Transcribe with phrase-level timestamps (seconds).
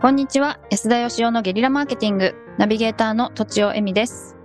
[0.00, 0.58] こんにちは。
[0.70, 2.34] 安田義雄のゲリラマーケティング。
[2.58, 4.36] ナビゲーターのとちおえみです。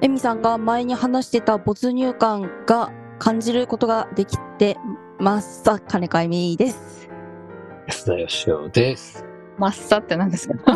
[0.00, 4.78] エミさんが前に話してた没入感が感じることができて
[5.18, 5.62] ます。
[5.64, 7.08] さ金子えみです
[7.88, 9.26] 安田義雄です。
[9.58, 10.54] マッサって何ですか？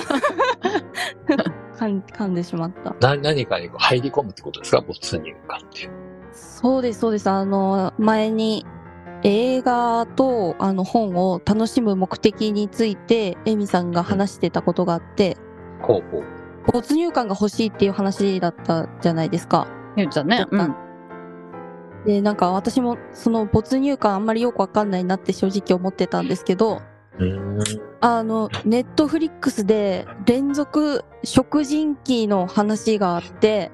[1.78, 2.94] 噛ん噛んでしまった。
[3.00, 4.82] な、何かにこう入り込むってことですか？
[4.82, 5.90] 没入感っていう。
[6.32, 7.30] そうですそうです。
[7.30, 8.66] あの前に
[9.24, 15.36] 映画とあの本を楽しむ目的についてエミさんが話してたことがあって
[15.80, 16.24] ほうほう。
[16.72, 20.74] 没入感が欲しいっていう話だったじゃないですか言ったねうん
[22.06, 26.82] でなんか私もその没入感あんまりよくわかんないなって正直思ってたんですけど
[27.18, 27.58] うーん。
[28.00, 33.70] あの、ネットフリックスで連続食人鬼の話があって、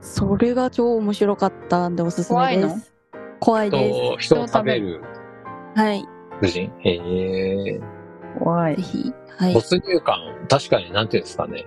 [0.00, 2.76] それが超面白かったんでおすすめで怖いの？
[2.76, 2.97] す。
[3.40, 5.00] 怖いで人を、人を食べる
[5.74, 5.80] す。
[5.80, 6.04] はい。
[6.38, 6.72] 夫人？
[6.80, 6.94] へ
[7.74, 7.80] え。
[8.38, 9.12] 怖いぜひ。
[9.38, 9.54] はい。
[9.54, 11.66] 没入感、確かになんていうんですかね。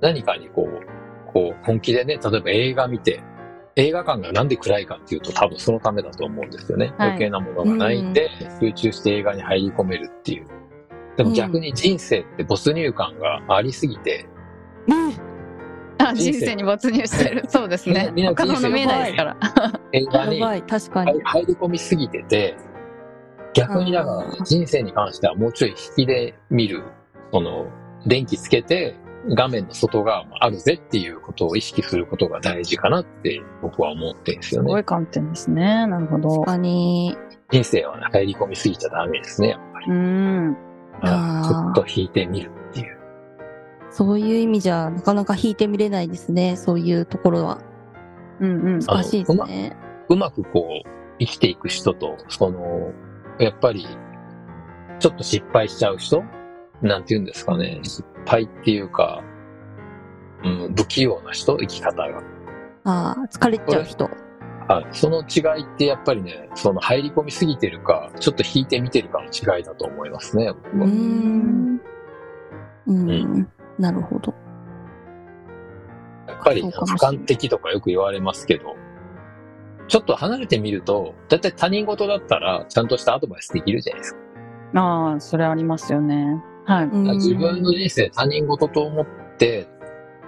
[0.00, 3.22] 何かにこう、こう、本気でね、例えば映画見て、
[3.76, 6.92] 映画館がなんで暗いかっていうと多分そのためだと思うんですよね。
[6.98, 8.28] はい余計なものがないんで、
[8.60, 10.46] 集中して映画に入り込めるっていう。
[11.16, 14.26] でも逆に人生って没入感がありすぎて、
[15.98, 19.36] あ人生人生に没入してるそうですね他のもの見えないですから
[19.92, 21.12] 映画にやばい、確かに。
[21.12, 22.56] 入入り込みすぎてて、
[23.54, 26.84] 逆にだから人生に関してはもうちょい引きで見る、
[27.32, 27.66] その、
[28.06, 28.96] 電気つけて
[29.34, 34.68] 画面の外側もあるぜっていうことを意識することが大事かなって僕は思ってるんですよね。
[34.68, 37.16] すごい観点ですねなるほど確かに。
[37.50, 39.86] 人生はね、入り込みすぎちゃダメですね、やっぱり。
[39.90, 40.56] うん
[41.00, 42.98] あーちょっと引いてみるっていう。
[43.90, 46.56] そういう意味じゃ、なかなか引いてみれないですね。
[46.56, 47.60] そういうところは。
[48.40, 49.76] うんうん難しいですね。
[50.08, 52.92] うまくこう、生きていく人と、その、
[53.38, 53.86] やっぱり、
[54.98, 56.22] ちょっと失敗しちゃう人
[56.82, 57.80] なんて言うんですかね。
[57.82, 59.22] 失敗っていうか、
[60.44, 62.22] うん、不器用な人生き方が。
[62.84, 64.08] ああ、疲れちゃう人。
[64.68, 64.86] はい。
[64.92, 70.86] その違いってやっぱりね、その入り込みすぎてるか、ちょっと引いてみてるかの違いだと思いますね、僕は。
[70.86, 71.80] ん。
[72.86, 73.10] うん。
[73.40, 74.34] うなるほど。
[76.38, 78.76] やっぱり俯瞰的とかよく言われますけど、
[79.88, 84.20] ちょっと離れてみると、だいたい他人事だったら、ちゃんとしたアドバイスできるじゃないですか。
[84.74, 86.42] ああそれありますよね。
[86.66, 86.84] はい。
[86.84, 87.04] うん。
[87.16, 89.06] 自分の人生他人事と思っ
[89.38, 89.66] て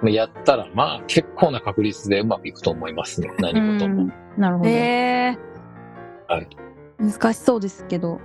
[0.02, 3.30] やったら、まあ結構な確率でうまくいくと思いますね。
[3.38, 4.02] 何事も。
[4.02, 4.12] うん。
[4.38, 5.38] なるほど、ええ
[6.28, 6.48] はい。
[6.98, 8.18] 難しそうですけど。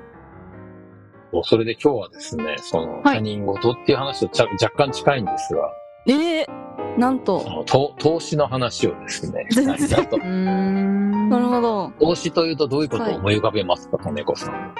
[1.43, 3.17] それで今日はですね、そのはい。
[3.17, 5.69] 他人事っていう話とちゃ若干近いんですが、
[6.07, 6.64] ええ
[6.97, 7.41] なんと。
[7.41, 7.49] そ。
[7.49, 9.47] の投投資の話をですね、
[10.09, 10.17] と。
[10.17, 11.29] うーん。
[11.29, 11.91] なるほど。
[11.99, 14.75] 投資というとどういうことを思い浮かべますか、金子さん。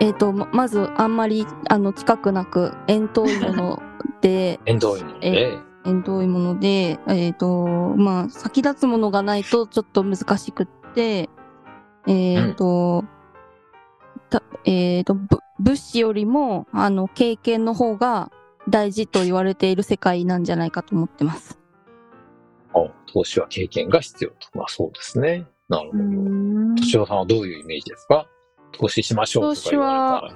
[0.00, 3.82] えっ、と、ままず、あんまり、あの、近くなく、遠遠いもの
[4.20, 7.66] で、 遠遠いもので、遠遠いもので、えっ、と、
[7.96, 11.28] まあ、先立つものがないとちょっと難しくって、
[12.06, 13.04] えっ、と、
[14.30, 18.30] たえっ、と、ぶ物資よりも、あの、経験の方が
[18.68, 21.58] 大事と言われている世界なんじゃないかと思ってます。
[22.74, 24.36] あ投資は経験が必要と。
[24.54, 25.46] まあそうですね。
[25.68, 26.02] なるほど。
[26.02, 28.26] ん敏夫さんはどういうイメージですか？
[28.72, 30.30] 投資しましょうとか言われ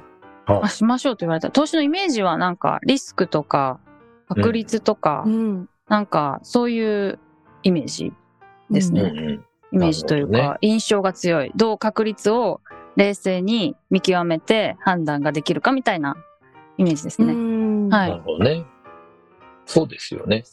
[0.47, 0.61] たら。
[0.63, 3.81] あしましょうと言われた投資のイメージはなんかリスクとか
[4.29, 5.69] 確率とか、うん。
[5.89, 7.19] なんかそういう
[7.63, 8.13] イメージ
[8.71, 9.45] ですね、うんうん。
[9.73, 12.61] イメージというか、印象が強いどう確率を
[12.97, 16.17] 冷静に見極めて判断ができるかみたいな
[16.77, 17.56] イメージですね、うん
[17.97, 18.65] はいなるほどね。
[19.65, 20.45] そうですよね。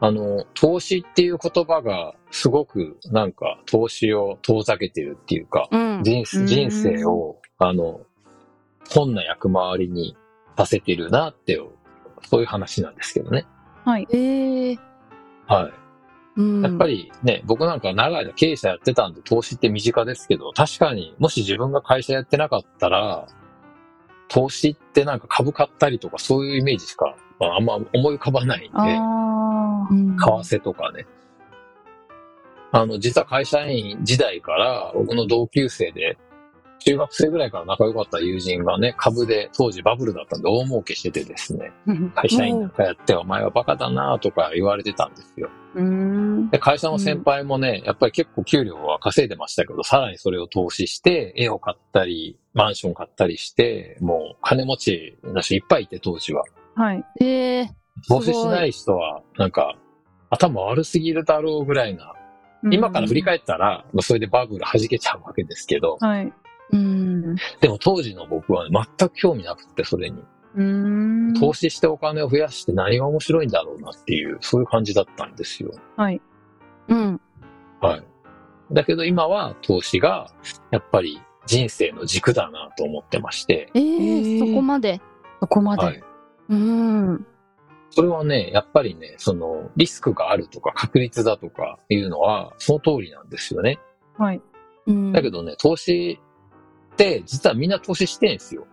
[0.00, 6.02] あの、投資っていう言葉がすごくなんか投資を遠ざけてるっていうか、うん。
[6.02, 8.00] 人うん人生を、あの、
[8.90, 10.16] 本な役回りに
[10.56, 11.60] させてるなって、
[12.24, 13.46] そういう話なんですけどね。
[13.84, 14.78] はいええ
[15.46, 15.72] はい。
[16.36, 16.62] うん。
[16.62, 23.26] やっぱりね、僕なんか長い間経営者やってたんで投資って身近ですけど、確かにもし自分が会社やってなかったら、
[24.32, 31.06] 投資ってなんか株買ったりとかそういうイメージしか、まあ、あんま思い浮かばないんで、あうん、為替とかね。
[32.70, 36.16] あの、実は会社員時代から僕の同級生で、
[36.84, 45.50] 中学生ぐらいから仲良かった友人がね、株で当時バブルだったんで大儲けしててですね、ー会社員なんかやってお前はバカだなとか言われてたんですよ。
[46.50, 56.44] で、会社の先輩もね、やっぱり結構給料は稼いでましたけど、さらにそれを投資して、絵を買ったり、マンション買ったりして、もう金持ちな人いっぱいいて、当時は。
[56.74, 57.04] はい。
[57.20, 57.70] ええ
[58.08, 59.76] 投資しない人は、なんか、
[60.30, 62.14] 頭悪すぎるだろうぐらいな。
[62.70, 66.32] 今から振り返ったら、まあそれでバブル弾けちゃうわけですけど、はい
[66.72, 67.36] うん。
[67.60, 70.22] でも当時の僕は、ね、全く興味なくって、それに。
[70.56, 71.34] うーん。
[71.34, 75.70] 投資してお金を増やして何が面白いんだろうなっていう、そういう感じだったんですよ。
[75.96, 76.20] はい。
[76.88, 77.20] うん。
[77.80, 78.02] はい。
[78.72, 80.32] だけど今は投資が、
[80.70, 85.00] やっぱり人生の軸だなと思ってまして、えーそこまで。
[85.40, 85.84] そこまで。
[85.84, 86.02] はい。
[86.48, 87.26] うん。
[87.90, 93.78] それはね、やっぱりね、その、リスクがあるとか確率だとかいうのは、その通りなんですよね。
[94.16, 94.40] はい。
[94.86, 95.12] うん。
[95.12, 96.18] だけどね、投資
[96.92, 98.66] って、実はみんな投資してんすよ。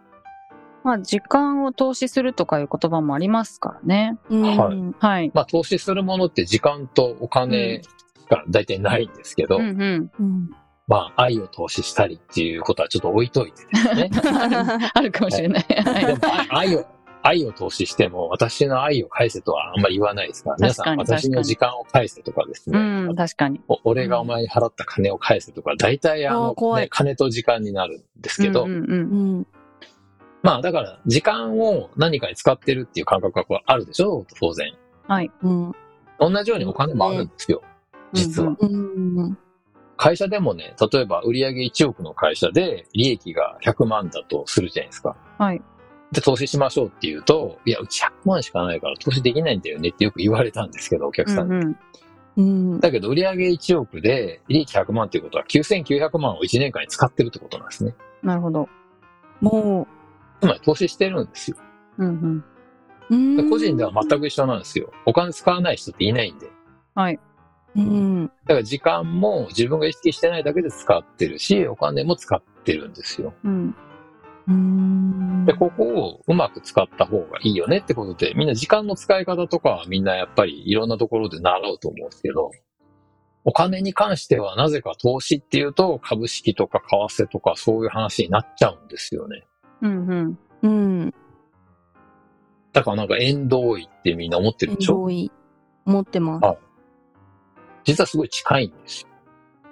[0.83, 4.17] まあ、時間を投資するとかいう言葉もありますからね。
[4.29, 5.31] うん、はいはい。
[5.33, 7.81] まあ、投資するものって時間とお金
[8.29, 10.11] が大体ないんですけど、うんうん。
[10.19, 10.49] うん。
[10.87, 14.09] まあ、愛を投資したりっていうことはちょっと置いといてですね。
[14.93, 15.65] あるかもしれない。
[15.85, 16.19] はいでも、
[16.49, 16.85] 愛を、
[17.21, 23.61] 愛を投資しても、私の愛を返せとはあんまり言わないですから、皆さん、私の時間を返せとかですね、うん、確かに。
[23.67, 28.95] お俺がお前に払った金を返せとか、大体ああのね、金と時間になるんですけど、うんうんうんう
[29.41, 29.47] ん。
[30.41, 34.73] まあ、だから、時間を何かに使ってるっていう感覚があるでしょ当然。
[35.07, 35.29] はい。
[35.41, 35.75] うん。
[36.19, 37.61] 同じようにお金もあるんですよ、
[38.13, 38.55] 実は。
[38.59, 39.37] うん。
[39.97, 45.17] 会社でもね、例えば売上1億の会社で利益が100万だとするじゃないですか。
[45.37, 45.61] はい。
[46.11, 51.55] で、投資しましょうって言うと、いや、うち100万しかないから投資できないんだよねってよく言われたんですけど、お客さんに。
[51.55, 51.75] うんうん
[52.37, 52.41] う
[52.77, 52.79] ん。
[52.79, 57.95] だけど、売上1億で利益100万っていうことは9900万を1年間に使ってるってことなんですね。
[58.23, 58.69] なるほど。
[59.41, 59.87] も
[60.41, 61.57] つまり投資してるんですよ。
[61.97, 62.43] うんうん。
[63.09, 64.91] う、うんで個人では全く一緒なんですよ。
[65.05, 66.49] お金使わない人っていないんで。
[66.95, 67.19] はい。
[67.75, 68.27] うん。
[68.27, 73.33] だから時間も自分が意識してないだけで使ってるし、お金も使ってるんですよ。
[73.43, 73.75] うん。
[74.49, 75.45] うん。
[75.45, 82.51] で、ここをうまく使った方がいいよねってことで、みんな時間の使い方とかはみんなやっぱりいろんなところで習うと思うんですけど、
[83.45, 89.45] お金に関してはなぜか投資っていうと株式とか為替とかそういう話になっちゃうんですよね。
[89.81, 90.39] うんうん。
[90.63, 91.13] うん。
[92.73, 95.03] だからなんか縁遠いってみんな思ってるでしょ？
[95.03, 95.31] 多い。
[95.85, 96.45] 持ってます。
[96.45, 96.55] あ
[97.85, 99.08] 実はすごい近いんですよ。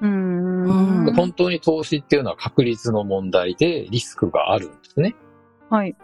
[0.01, 5.15] うんうんで本当に投資っていうのは確率の問題でリスクがあるんですね。
[5.69, 5.95] はい。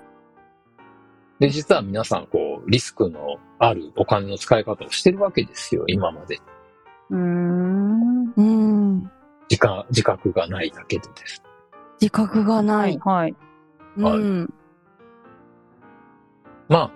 [1.40, 6.40] で、実は皆さんこうリスクのあるお金の使い方をしてるわけですよ、今まで。
[7.10, 8.34] うーん。
[8.36, 9.12] うん。
[9.50, 11.44] 時間、自覚がないだけでです。
[12.00, 13.00] 自覚がなはいい。。
[13.00, 13.36] はい。
[13.98, 14.54] うん。
[16.70, 16.92] まあ、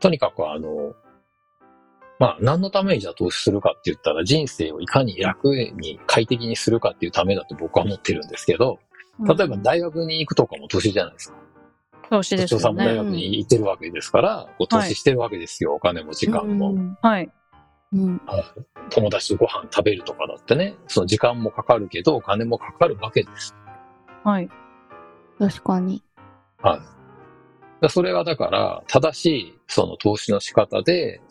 [0.00, 0.94] とにかくあの、
[2.20, 8.78] まあ、何のためにじゃあ投資するかって言ったら、人生をいかに楽に快適にするかっていうためだと僕は思ってるんですけど、
[9.26, 11.38] 例えば大学に行くとかも投資じゃないですか。
[12.10, 12.96] 投資ですよ社長さんも大ね。
[12.98, 15.74] 学に行ってるわけですから、こう投資してるわけですよ。
[15.74, 16.72] お金も時間も。
[16.72, 17.30] うんはい。
[17.94, 18.20] うん。
[18.90, 23.54] 友達とご飯食べるとかだってね、その時間もかかるけど、お金もかかるわけです。
[24.24, 24.50] はい。
[25.38, 26.02] 確かに。
[26.62, 26.80] はい。
[27.80, 31.22] だそれはだから、正しいその投資の仕方で、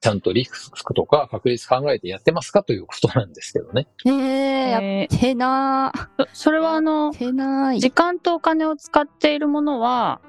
[0.00, 3.88] ちゃんとリスクとか確率考えてやってますかということなんですけどね。
[4.06, 6.24] ええやえってなー。
[6.24, 7.12] ーそそれはあの。
[7.12, 10.20] 時間とお金を使っているものは、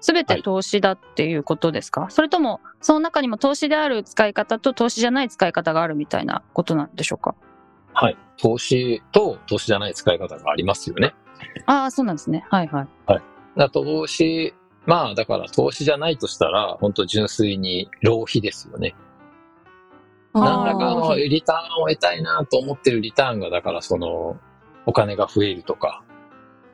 [0.00, 7.34] すべて投資だっていうことですか、それとも、その中にも投資である使い方と投資じゃない使い方があるみたいなことなんでしょうか？
[7.92, 8.16] はい。
[8.36, 11.12] 投資と投資じゃない使い方がありますよね。
[11.66, 12.46] ああ、そうなんですね。
[12.50, 12.88] はいはい。
[13.08, 13.22] だか
[13.56, 14.54] ら投資、
[14.86, 18.94] まあだから投資じゃないとしたら、本当純粋に浪費ですよね。
[20.32, 24.38] 何らかのリターンを得たいなと思ってるリターンが、だからその、
[24.84, 26.04] お金が増えるとか、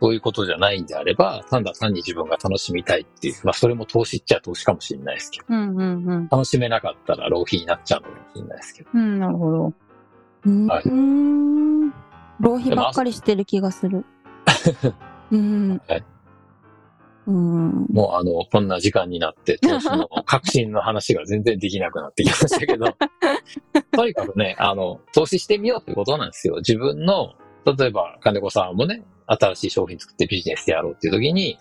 [0.00, 6.28] そういうことじゃないんであれば、ただ単に自分が楽しみたいっていう、まあそれも投資っちゃ投資かもしれないですけど、うんうんうん。
[6.28, 8.90] 楽しめなかったら浪費になっちゃうのかもしれないですけど。
[8.92, 9.73] うん、なるほど。
[10.45, 10.66] うん。
[10.66, 11.90] はいん。
[12.40, 14.04] 浪費ばっかりしてる気がする。
[15.31, 15.81] うん。
[15.88, 16.04] はい
[17.26, 17.87] うん。
[17.91, 22.87] もうあの、こんな時間になって、 投資の革新の話が全然できなくなってきましたけど、
[23.93, 26.57] とにかくね、あの、投資してみようってことなんですよ。
[26.57, 31.59] 自分の、例えば金子さんもね、新しい商品作ってビジネスでやろうっていう時に、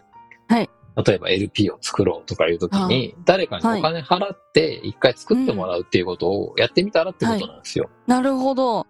[0.47, 0.69] はい。
[1.05, 7.89] 例えば LP を作ろうとかいう時に、誰かにお金払って一回作ってもらうっていうことをやってみたらってことなんですよ。
[8.07, 8.85] なるほど。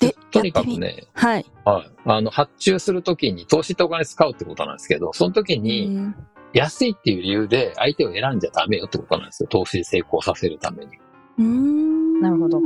[0.00, 0.66] で、とにかく。
[0.78, 1.46] ね、はい。
[1.64, 1.90] はい。
[2.06, 6.14] あの、発注するときに投資ってお金使うってことなんですけど、その時に、うん
[6.52, 9.48] 安いっていう理由で相手を選んじゃダメよってことなんですよ。
[9.48, 10.98] 投資で成功させるために。
[11.38, 12.20] うーん。
[12.20, 12.60] なるほど。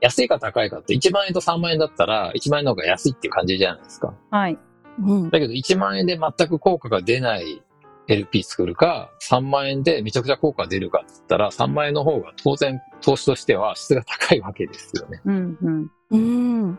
[0.00, 4.14] 安いか高いかって1万円と3万円だったら1万円の方が安いっていう感じじゃないですか。
[4.30, 4.58] はい。
[5.00, 5.30] うん。
[5.30, 7.62] だけど1万円で全く効果が出ない
[8.06, 15.20] LP 作るか、3万円でめちゃくちゃ効果が出るかって言ったら3万円の方が当然投資としては質が高いわけですよね。
[15.26, 15.90] うんうん。
[16.10, 16.78] うん。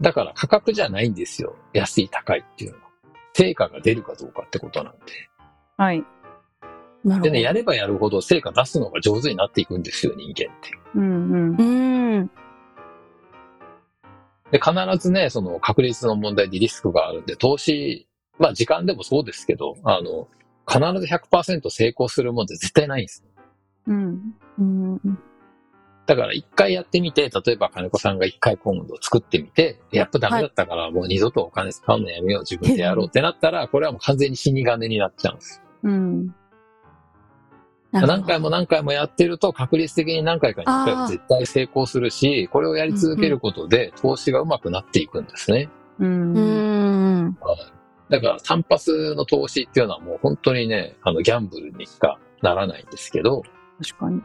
[0.00, 1.56] だから価格じゃないんですよ。
[1.72, 2.84] 安い高いっていうのは。
[3.32, 5.00] 成果が出るかどうかってことなんで。
[5.76, 6.04] はい。
[7.04, 7.20] なるほど。
[7.22, 10.70] でね、やればやるほど成果出すのが上手になっていくんですよ、人間って。
[10.94, 11.56] うんうんう。
[11.56, 12.30] ーん。
[14.50, 18.08] で、必ずね、その確率の問題でリスクがあるんで、投資、
[18.38, 20.28] まあ時間でもそうですけど、あの、
[20.66, 23.24] 必ず100%成功するもんって絶対ないんです。
[23.86, 24.34] うん。
[24.58, 25.18] うん。
[26.06, 35.62] だから一回やってみて、例えば金子さんが一回今度作ってみて、やっぱダメだったからもう二度とお金使うのやめよう、自分でやろうってなったら、これはもう完全に死に金になっちゃうんです。
[35.82, 36.34] うん。
[37.92, 45.70] 何回も何回もやってると確率的に何回かに一回は絶対成功するし、これをやり続けることで投資がうまくなっていくんですね。
[46.00, 46.34] うん。
[46.34, 47.38] うーん。
[48.10, 53.42] だから単発の投資っていうのはもう本当にね、あのギャンブルにしかならないんですけど、
[53.80, 54.20] 確かに。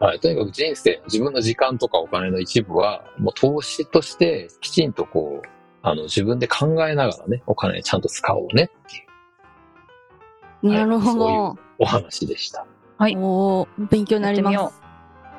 [0.00, 5.48] はい、とにかく人生、自分の時間とかお金の一部は、もう投資としてきちんとこう、
[5.82, 11.58] あの自分で考えながらね、お金ちゃんと使おうねっていうなるほそうど。
[11.78, 12.66] お話でした。
[12.96, 14.82] はいおー勉強になります。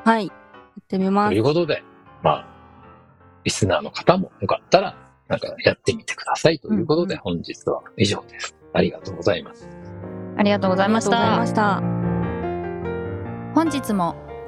[0.04, 0.28] はい。
[0.28, 0.34] や
[0.80, 1.44] ってみますという。
[1.44, 1.84] ことで、
[2.22, 2.48] まあ、
[3.44, 4.96] リスナーの方もよかったら、
[5.28, 8.56] なんかやってみてくださいということで、うん本日は以上です。
[8.74, 9.68] ありがとうございます。
[10.38, 11.82] ありがとうございましたありがとうございま。
[11.82, 12.02] した。
[13.54, 14.16] 本日も